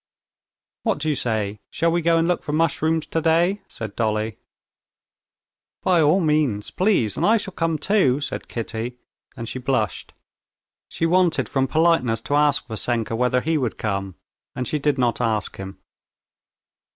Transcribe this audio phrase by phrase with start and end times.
[0.81, 4.39] "What do you say, shall we go and look for mushrooms today?" said Dolly.
[5.83, 8.97] "By all means, please, and I shall come too," said Kitty,
[9.37, 10.13] and she blushed.
[10.89, 14.15] She wanted from politeness to ask Vassenka whether he would come,
[14.55, 15.77] and she did not ask him.